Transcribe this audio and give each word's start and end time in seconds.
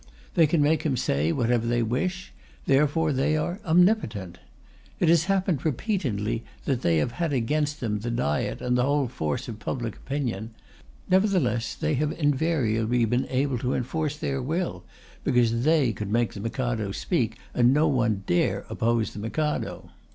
They 0.33 0.47
can 0.47 0.63
make 0.63 0.81
him 0.81 0.97
say 0.97 1.31
whatever 1.31 1.67
they 1.67 1.83
wish; 1.83 2.33
therefore 2.65 3.13
they 3.13 3.37
are 3.37 3.59
omnipotent. 3.63 4.39
It 4.99 5.09
has 5.09 5.25
happened 5.25 5.63
repeatedly 5.63 6.43
that 6.65 6.81
they 6.81 6.97
have 6.97 7.11
had 7.11 7.33
against 7.33 7.79
them 7.81 7.99
the 7.99 8.09
Diet 8.09 8.61
and 8.63 8.75
the 8.75 8.81
whole 8.83 9.07
force 9.07 9.47
of 9.47 9.59
public 9.59 9.95
opinion; 9.95 10.55
nevertheless 11.07 11.75
they 11.75 11.93
have 12.01 12.13
invariably 12.13 13.05
been 13.05 13.27
able 13.29 13.59
to 13.59 13.75
enforce 13.75 14.17
their 14.17 14.41
will, 14.41 14.83
because 15.23 15.61
they 15.65 15.93
could 15.93 16.09
make 16.11 16.33
the 16.33 16.39
Mikado 16.39 16.91
speak, 16.91 17.37
and 17.53 17.71
no 17.71 17.87
one 17.87 18.23
dare 18.25 18.65
oppose 18.71 19.13
the 19.13 19.19
Mikado. 19.19 19.91